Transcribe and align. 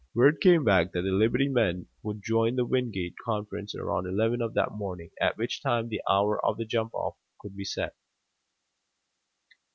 Word 0.15 0.41
came 0.41 0.63
back 0.63 0.93
that 0.93 1.03
the 1.03 1.11
Liberty 1.11 1.47
men 1.47 1.85
would 2.01 2.23
join 2.23 2.55
the 2.55 2.65
Wingate 2.65 3.13
conference 3.23 3.75
around 3.75 4.07
eleven 4.07 4.41
of 4.41 4.55
that 4.55 4.71
morning, 4.71 5.11
at 5.21 5.37
which 5.37 5.61
time 5.61 5.89
the 5.89 6.01
hour 6.09 6.43
of 6.43 6.57
the 6.57 6.65
jump 6.65 6.91
off 6.95 7.17
could 7.39 7.55
be 7.55 7.65
set. 7.65 7.95